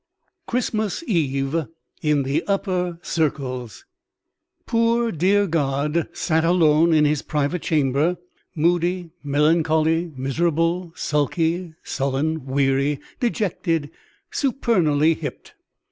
CHRISTMAS 0.47 1.03
EVE 1.05 1.67
IN 2.01 2.23
THE 2.23 2.43
UPPER 2.47 2.97
CIRCLES 3.03 3.85
(1866.) 4.65 4.65
Poor 4.65 5.11
dear 5.11 5.45
God 5.45 6.07
sat 6.11 6.43
alone 6.43 6.91
in 6.91 7.05
his 7.05 7.21
private 7.21 7.61
chamber, 7.61 8.17
moody, 8.55 9.11
melancholy, 9.23 10.11
miserable, 10.17 10.91
sulky, 10.95 11.75
sullen, 11.83 12.47
weary, 12.47 12.99
dejected, 13.19 13.91
supenally 14.31 15.13
hipped. 15.15 15.53